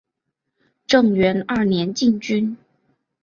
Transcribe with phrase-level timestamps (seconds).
[0.87, 2.57] 正元二年进军。